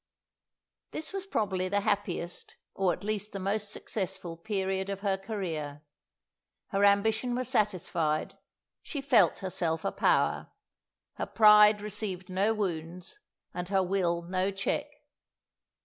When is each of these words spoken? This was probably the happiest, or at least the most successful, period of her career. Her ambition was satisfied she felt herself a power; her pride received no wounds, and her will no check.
This 0.89 1.13
was 1.13 1.27
probably 1.27 1.69
the 1.69 1.81
happiest, 1.81 2.55
or 2.73 2.91
at 2.91 3.03
least 3.03 3.33
the 3.33 3.39
most 3.39 3.69
successful, 3.69 4.35
period 4.35 4.89
of 4.89 5.01
her 5.01 5.15
career. 5.15 5.83
Her 6.69 6.83
ambition 6.83 7.35
was 7.35 7.47
satisfied 7.49 8.35
she 8.81 8.99
felt 8.99 9.37
herself 9.45 9.85
a 9.85 9.91
power; 9.91 10.49
her 11.17 11.27
pride 11.27 11.81
received 11.81 12.29
no 12.29 12.51
wounds, 12.51 13.19
and 13.53 13.69
her 13.69 13.83
will 13.83 14.23
no 14.23 14.49
check. 14.49 14.87